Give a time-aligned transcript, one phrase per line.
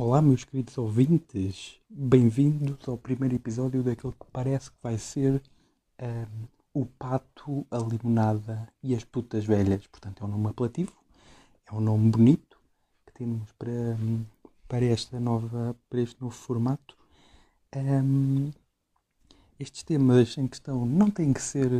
[0.00, 5.42] Olá, meus queridos ouvintes, bem-vindos ao primeiro episódio daquele que parece que vai ser
[6.00, 9.88] um, o pato, a limonada e as putas velhas.
[9.88, 10.92] Portanto, é um nome apelativo,
[11.66, 12.60] é um nome bonito
[13.04, 13.98] que temos para,
[14.68, 16.96] para, esta nova, para este novo formato.
[17.74, 18.52] Um,
[19.58, 21.72] estes temas em questão não têm que ser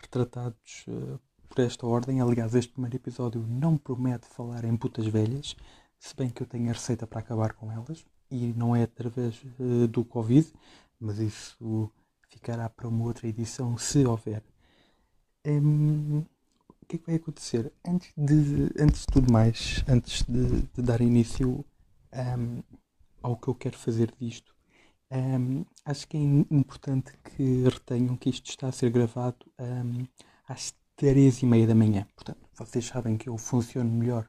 [0.00, 2.22] retratados uh, por esta ordem.
[2.22, 5.54] Aliás, este primeiro episódio não promete falar em putas velhas
[5.98, 9.42] se bem que eu tenho a receita para acabar com elas e não é através
[9.58, 10.50] uh, do Covid,
[11.00, 11.90] mas isso
[12.28, 14.42] ficará para uma outra edição se houver.
[15.46, 16.24] Um,
[16.80, 17.72] o que é que vai acontecer?
[17.86, 21.64] Antes de, antes de tudo mais, antes de, de dar início
[22.12, 22.62] um,
[23.22, 24.54] ao que eu quero fazer disto,
[25.10, 29.46] um, acho que é importante que retenham que isto está a ser gravado
[30.46, 32.06] às três e meia da manhã.
[32.14, 34.28] Portanto, vocês sabem que eu funciono melhor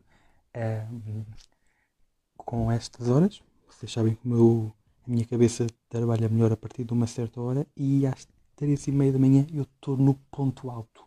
[2.46, 3.42] com estas horas.
[3.68, 4.72] Vocês sabem que meu,
[5.08, 8.92] a minha cabeça trabalha melhor a partir de uma certa hora e às três e
[8.92, 11.06] meia da manhã eu estou no ponto alto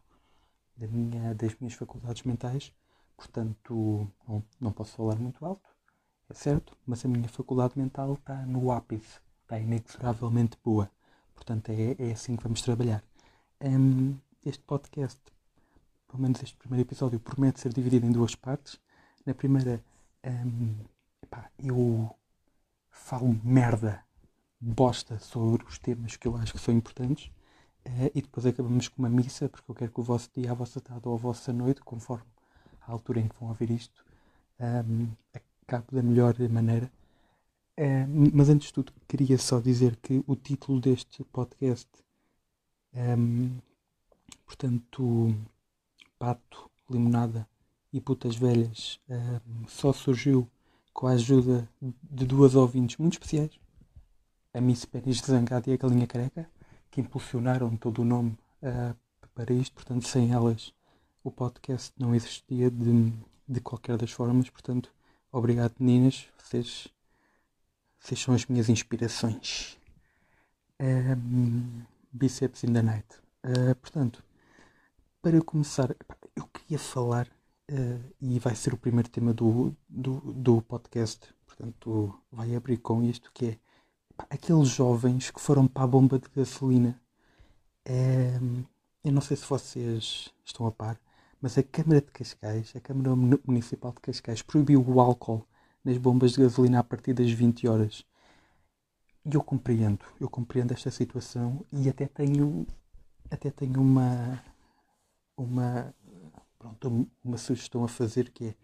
[0.77, 2.73] da minha, das minhas faculdades mentais.
[3.17, 5.69] Portanto, não, não posso falar muito alto,
[6.29, 10.91] é certo, mas a minha faculdade mental está no ápice, está inexoravelmente boa.
[11.35, 13.05] Portanto, é, é assim que vamos trabalhar.
[13.61, 15.21] Um, este podcast,
[16.09, 18.81] pelo menos este primeiro episódio, promete ser dividido em duas partes.
[19.25, 19.85] Na primeira,
[20.25, 20.75] um,
[21.59, 22.15] Eu
[22.91, 24.05] falo merda,
[24.61, 27.27] bosta sobre os temas que eu acho que são importantes
[27.87, 30.55] uh, e depois acabamos com uma missa, porque eu quero que o vosso dia, a
[30.55, 32.27] vossa tarde ou a vossa noite, conforme
[32.87, 34.05] a altura em que vão ouvir isto,
[34.61, 35.09] um,
[35.65, 36.91] acabe da melhor maneira.
[37.79, 41.89] Uh, mas antes de tudo, queria só dizer que o título deste podcast,
[42.95, 43.59] um,
[44.47, 45.35] portanto,
[46.19, 47.49] Pato, Limonada
[47.93, 49.01] e Putas Velhas,
[49.67, 50.49] só surgiu
[50.93, 53.59] com a ajuda de duas ouvintes muito especiais,
[54.55, 56.49] a Miss Pênis Zangado e a Galinha Careca,
[56.91, 58.97] que impulsionaram todo o nome uh,
[59.35, 59.75] para isto.
[59.75, 60.73] Portanto, sem elas
[61.25, 63.13] o podcast não existia de,
[63.49, 64.51] de qualquer das formas.
[64.51, 64.93] Portanto,
[65.31, 66.89] obrigado meninas, vocês,
[67.99, 69.79] vocês são as minhas inspirações.
[70.81, 73.07] Um, Biceps in the Night.
[73.45, 74.23] Uh, portanto,
[75.23, 75.95] para começar,
[76.37, 77.29] eu queria falar
[77.73, 81.35] Uh, e vai ser o primeiro tema do, do, do podcast.
[81.47, 83.59] Portanto, vai abrir com isto que é
[84.29, 87.01] aqueles jovens que foram para a bomba de gasolina.
[87.85, 88.39] É,
[89.03, 91.01] eu não sei se vocês estão a par,
[91.41, 95.47] mas a Câmara de Cascais, a Câmara Municipal de Cascais, proibiu o álcool
[95.85, 98.05] nas bombas de gasolina a partir das 20 horas.
[99.25, 102.67] E eu compreendo, eu compreendo esta situação e até tenho,
[103.31, 104.43] até tenho uma,
[105.37, 105.95] uma,
[106.63, 108.55] pronto, uma sugestão a fazer que é,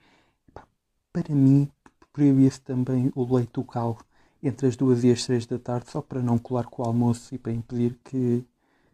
[1.12, 1.68] para mim,
[2.12, 3.98] proibia-se também o leite local
[4.40, 7.34] entre as duas e as três da tarde, só para não colar com o almoço
[7.34, 8.46] e para impedir que,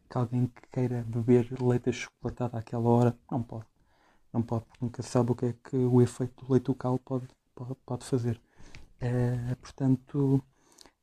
[0.08, 3.66] que alguém que queira beber leite achocolatado àquela hora, não pode.
[4.32, 7.28] Não pode, porque nunca sabe o que é que o efeito do leite local pode,
[7.54, 8.40] pode, pode fazer.
[9.00, 10.42] É, portanto,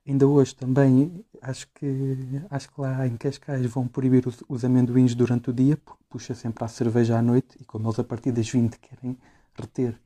[0.05, 5.13] Ainda hoje também acho que, acho que lá em Cascais vão proibir os, os amendoins
[5.13, 8.31] durante o dia, porque puxa sempre a cerveja à noite e como eles a partir
[8.31, 9.17] das 20 querem
[9.53, 9.99] reter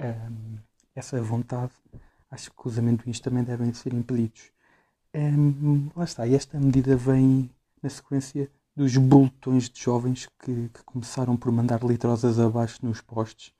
[0.00, 0.56] um,
[0.94, 1.72] essa vontade,
[2.30, 4.50] acho que os amendoins também devem ser impedidos.
[5.14, 7.50] Um, lá está, e esta medida vem
[7.82, 13.52] na sequência dos bulletões de jovens que, que começaram por mandar litrosas abaixo nos postes,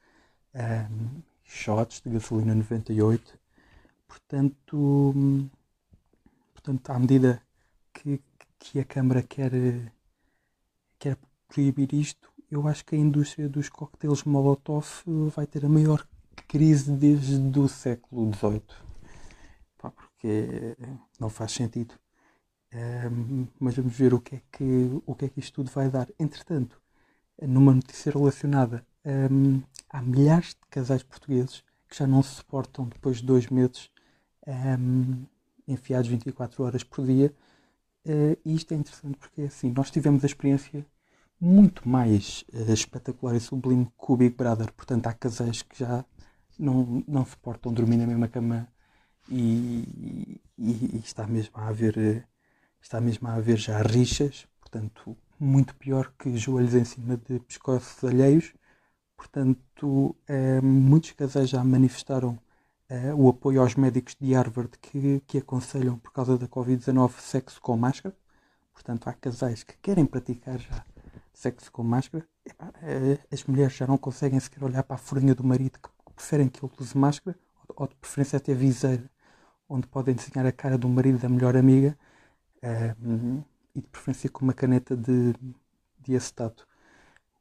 [0.55, 3.39] um, shots de gasolina 98.
[4.09, 5.15] Portanto,
[6.64, 7.42] Portanto, à medida
[7.92, 8.22] que,
[8.58, 9.52] que a Câmara quer,
[10.98, 16.08] quer proibir isto, eu acho que a indústria dos coquetéis Molotov vai ter a maior
[16.48, 18.62] crise desde o século XVIII.
[19.76, 20.75] Porque
[21.20, 21.94] não faz sentido.
[23.60, 26.08] Mas vamos ver o que, é que, o que é que isto tudo vai dar.
[26.19, 26.81] Entretanto,
[27.42, 28.86] numa notícia relacionada,
[29.91, 33.90] há milhares de casais portugueses que já não se suportam depois de dois meses
[35.66, 37.34] enfiados 24 horas por dia.
[38.06, 40.87] Uh, e isto é interessante porque assim, nós tivemos a experiência
[41.40, 44.72] muito mais uh, espetacular e sublime que o Big Brother.
[44.72, 46.05] Portanto, há casais que já
[46.58, 48.69] não, não suportam dormir na mesma cama
[49.31, 52.22] e, e, e está mesmo a haver uh,
[52.82, 58.05] está mesmo a haver já rixas, portanto, muito pior que joelhos em cima de pescoços
[58.05, 58.52] alheios.
[59.17, 60.14] Portanto,
[60.62, 62.38] muitos casais já manifestaram
[62.90, 67.60] uh, o apoio aos médicos de Harvard que, que aconselham, por causa da Covid-19, sexo
[67.60, 68.16] com máscara.
[68.72, 70.84] Portanto, há casais que querem praticar já
[71.32, 72.26] sexo com máscara.
[72.60, 76.48] uh, as mulheres já não conseguem sequer olhar para a furinha do marido, que preferem
[76.48, 77.38] que ele use máscara,
[77.69, 79.10] ou, de preferência até viseira,
[79.69, 81.96] onde podem desenhar a cara do marido da melhor amiga
[83.02, 83.42] um,
[83.75, 85.34] e de preferência com uma caneta de,
[86.00, 86.66] de acetato.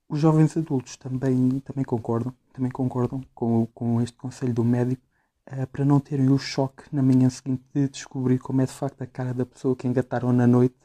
[0.10, 5.04] Os jovens adultos também, também concordam, também concordam com, com este conselho do médico
[5.52, 9.02] uh, para não terem o choque na manhã seguinte de descobrir como é de facto
[9.02, 10.76] a cara da pessoa que engataram na noite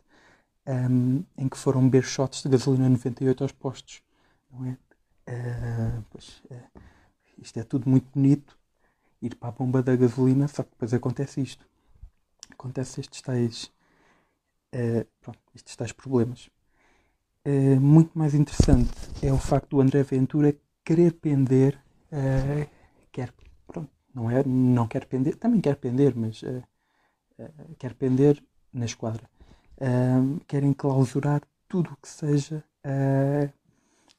[0.68, 4.02] um, em que foram beber shots de gasolina 98 aos postos.
[4.50, 4.76] Não é?
[5.28, 6.80] Uh, pois, uh,
[7.38, 8.58] isto é tudo muito bonito,
[9.20, 11.66] ir para a bomba da gasolina, só que depois acontece isto.
[12.50, 13.72] Acontece estes tais,
[14.74, 16.50] uh, pronto, estes tais problemas.
[17.80, 21.80] Muito mais interessante é o facto do André Ventura querer pender,
[23.10, 23.32] quer,
[24.18, 26.42] não, é, não quer pender, também quer pender, mas
[27.78, 28.42] quer pender
[28.72, 29.28] na esquadra.
[30.46, 32.64] quer enclausurar tudo o que seja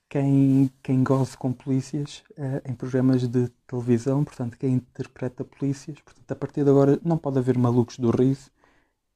[0.10, 6.00] quem, quem goze com polícias uh, em programas de televisão, portanto, quem interpreta polícias.
[6.02, 8.50] Portanto, a partir de agora não pode haver malucos do riso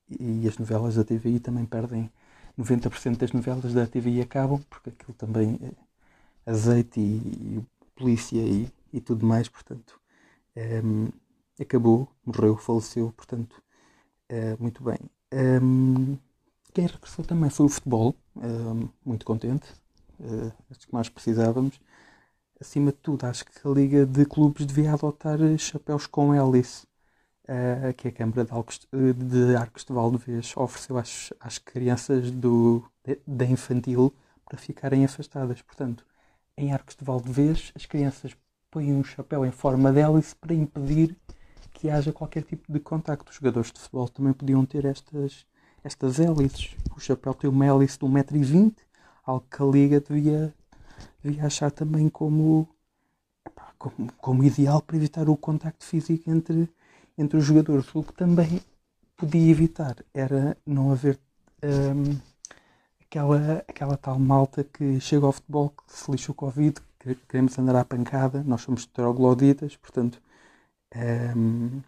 [0.08, 2.12] e, e as novelas da TVI também perdem
[2.58, 7.66] 90% das novelas da TVI acabam, porque aquilo também é azeite e, e
[7.96, 10.00] polícia e, e, tudo mais, portanto,
[10.56, 11.10] um,
[11.60, 13.62] acabou, morreu, faleceu, portanto,
[14.32, 15.00] uh, muito bem.
[15.34, 16.18] Um,
[16.74, 18.16] quem regressou também foi o futebol,
[19.06, 19.68] muito contente,
[20.20, 21.80] uh, que nós precisávamos.
[22.60, 26.86] Acima de tudo, acho que a Liga de Clubes devia adotar chapéus com hélice,
[27.44, 32.84] uh, que a Câmara de Arcos de, Arcos de Valdevez ofereceu às, às crianças do,
[33.28, 34.14] da infantil
[34.46, 35.62] para ficarem afastadas.
[35.62, 36.06] Portanto,
[36.58, 38.36] em Arcos de Valdevez, as crianças
[38.74, 41.16] põem um chapéu em forma de hélice para impedir
[41.72, 43.30] que haja qualquer tipo de contacto.
[43.30, 45.46] Os jogadores de futebol também podiam ter estas,
[45.84, 46.76] estas hélices.
[46.98, 48.74] O chapéu tem uma hélice de 1,20m
[49.24, 50.54] algo que a Liga devia,
[51.24, 52.68] devia achar também como,
[53.78, 56.68] como, como, ideal para evitar o contacto físico entre,
[57.16, 57.94] entre os jogadores.
[57.94, 58.60] O que também
[59.16, 61.20] podia evitar era não haver
[61.64, 62.20] um,
[63.02, 66.82] aquela, aquela tal malta que chega ao futebol, que se lixa o Covid,
[67.28, 70.22] queremos andar à pancada, nós somos trogloditas, portanto.
[71.36, 71.82] Um,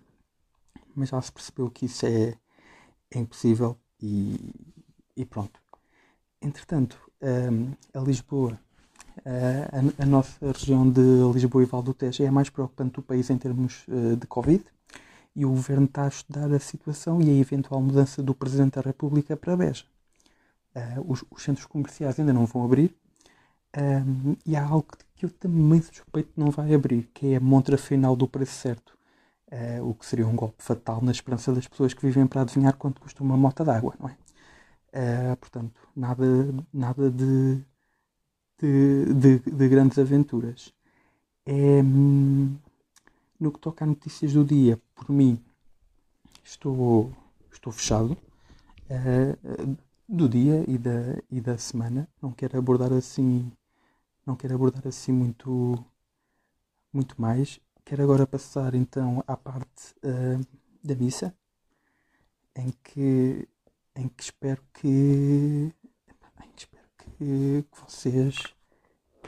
[0.96, 2.36] mas já se percebeu que isso é,
[3.12, 4.54] é impossível e,
[5.16, 5.60] e pronto.
[6.42, 6.98] Entretanto,
[7.94, 8.60] a Lisboa,
[9.26, 11.02] a, a, nossa região de
[11.34, 14.28] Lisboa e Val do Tejo é a mais preocupante do país em termos eh, de
[14.28, 14.64] Covid
[15.36, 18.82] e o governo está a estudar a situação e a eventual mudança do Presidente da
[18.82, 19.86] República para Beja.
[20.76, 22.94] Uh, os, os, centros comerciais ainda não vão abrir
[23.78, 27.40] um, e há algo que eu também suspeito que não vai abrir, que é a
[27.40, 28.96] montra final do preço certo.
[29.52, 32.76] Uh, o que seria um golpe fatal na esperança das pessoas que vivem para adivinhar
[32.76, 34.18] quanto custa uma mota d'água, não é?
[35.34, 36.26] Uh, portanto, nada,
[36.74, 37.62] nada de,
[38.60, 40.74] de, de, de grandes aventuras.
[41.46, 45.40] É, no que toca a notícias do dia, por mim,
[46.44, 47.12] estou,
[47.52, 48.18] estou fechado.
[48.90, 49.78] Uh,
[50.08, 52.08] do dia e da, e da semana.
[52.22, 53.52] Não quero abordar assim.
[54.26, 55.86] Não quero abordar assim muito,
[56.92, 57.60] muito mais.
[57.84, 60.44] Quero agora passar então à parte uh,
[60.84, 61.36] da missa,
[62.56, 63.48] em que
[63.96, 65.74] em que espero que,
[66.58, 68.36] espero que, que vocês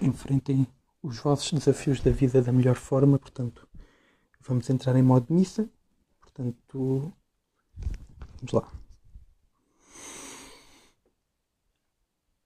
[0.01, 0.67] enfrentem
[1.01, 3.17] os vossos desafios da vida da melhor forma.
[3.17, 3.67] Portanto,
[4.41, 5.69] vamos entrar em modo missa.
[6.19, 7.13] Portanto,
[8.35, 8.71] vamos lá.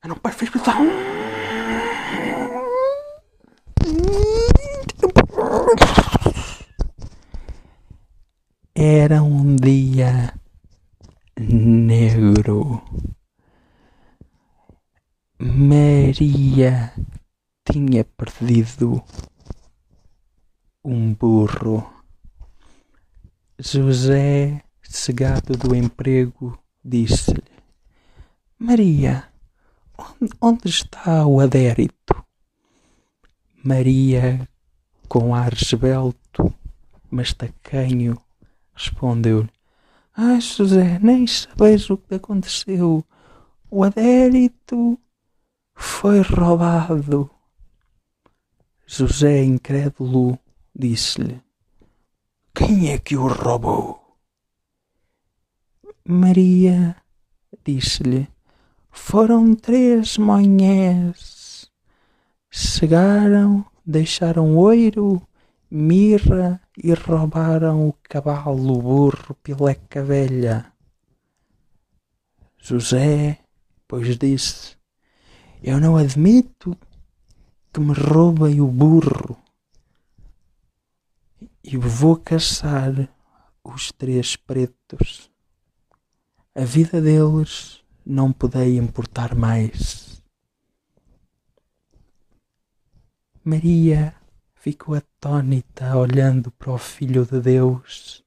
[0.04, 0.52] Ah não, pai, fez
[8.75, 10.34] Era um dia
[11.40, 12.82] negro.
[15.40, 16.94] Maria
[17.63, 19.01] tinha perdido
[20.84, 21.90] um burro.
[23.58, 27.44] José, chegado do emprego, disse-lhe:
[28.60, 29.32] Maria,
[30.42, 32.25] onde está o adérito?
[33.63, 34.48] Maria,
[35.12, 36.53] com ar esbelto,
[37.10, 38.18] mas tacanho,
[38.74, 39.50] respondeu-lhe:
[40.15, 43.03] ah, José, nem sabes o que aconteceu.
[43.70, 44.98] O adérito
[45.75, 47.30] foi roubado.
[48.88, 50.39] José, incrédulo,
[50.74, 51.41] disse-lhe:
[52.56, 54.18] Quem é que o roubou?
[56.08, 56.96] Maria
[57.65, 58.30] disse-lhe:
[58.89, 61.70] Foram três manhãs.
[62.50, 65.22] Chegaram, deixaram ouro,
[65.70, 70.72] mirra e roubaram o cavalo, o burro, pileca velha.
[72.58, 73.40] José,
[73.88, 74.76] pois disse,
[75.64, 76.78] eu não admito
[77.74, 79.38] que me roubem o burro
[81.64, 83.10] e vou caçar
[83.64, 85.32] os três pretos.
[86.54, 90.11] A vida deles não podia importar mais.
[93.44, 94.16] Maria
[94.54, 98.24] ficou atônita olhando para o Filho de Deus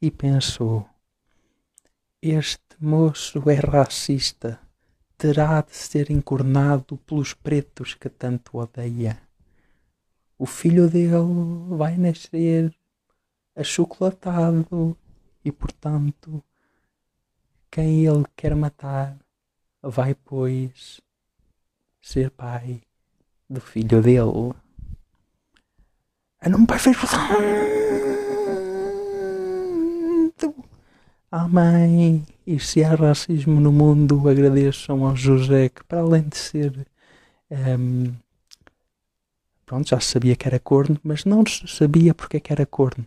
[0.00, 0.88] e pensou:
[2.22, 4.60] Este moço é racista,
[5.18, 9.20] terá de ser encornado pelos pretos que tanto odeia.
[10.38, 12.72] O filho dele vai nascer
[13.56, 14.96] achocolatado
[15.44, 16.40] e, portanto,
[17.68, 19.18] quem ele quer matar
[19.82, 21.00] vai, pois,
[22.00, 22.85] ser pai
[23.48, 24.54] do filho dele.
[26.48, 26.96] Não me pai fez
[31.30, 36.36] Ah, mãe, e se há racismo no mundo, agradeçam ao José que, para além de
[36.36, 36.86] ser.
[37.50, 38.14] Um,
[39.66, 43.04] pronto, já sabia que era corno, mas não sabia porque é que era corno.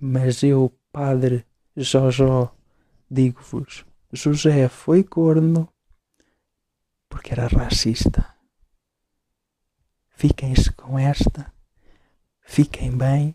[0.00, 1.44] Mas eu, padre
[1.76, 2.54] Jojó,
[3.10, 5.68] digo-vos: José foi corno
[7.08, 8.26] porque era racista.
[10.22, 11.52] Fiquem-se com esta,
[12.42, 13.34] fiquem bem,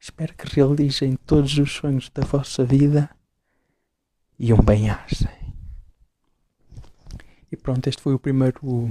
[0.00, 3.14] espero que realizem todos os sonhos da vossa vida
[4.38, 5.30] e um bem-aja.
[7.50, 8.90] E pronto, este foi o primeiro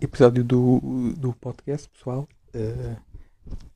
[0.00, 2.26] episódio do, do podcast, pessoal.
[2.54, 2.98] Uh,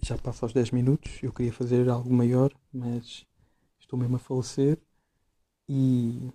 [0.00, 1.22] já passa aos 10 minutos.
[1.22, 3.26] Eu queria fazer algo maior, mas
[3.78, 4.78] estou mesmo a falecer.
[5.68, 6.32] E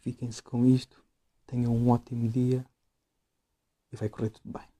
[0.00, 1.04] fiquem-se com isto.
[1.46, 2.64] Tenham um ótimo dia
[3.92, 4.71] e vai correr tudo bem.